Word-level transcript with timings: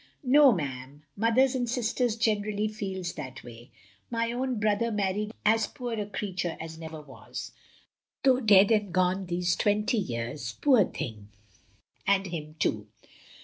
""No, 0.23 0.51
ma'am, 0.51 1.03
mothers 1.15 1.53
and 1.53 1.69
sisters 1.69 2.15
generally 2.15 2.67
feels 2.67 3.13
that 3.13 3.43
way. 3.43 3.69
My 4.09 4.31
own 4.31 4.59
brother 4.59 4.91
married 4.91 5.31
as 5.45 5.67
poor 5.67 5.93
a 5.93 6.07
creature 6.07 6.57
as 6.59 6.75
never 6.79 6.99
was— 6.99 7.51
^though 8.23 8.43
dead 8.43 8.71
and 8.71 8.91
gone 8.91 9.27
these 9.27 9.55
twenty 9.55 9.99
years, 9.99 10.53
poor 10.59 10.85
thing, 10.85 11.29
and 12.07 12.25
him 12.25 12.55
too. 12.57 12.87